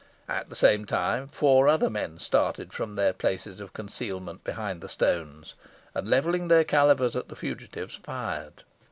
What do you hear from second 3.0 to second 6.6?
places of concealment behind the stones, and, levelling